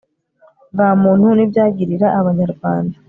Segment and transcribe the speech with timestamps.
[0.73, 2.95] bwa muntu n ibyagirira Abanyarwanda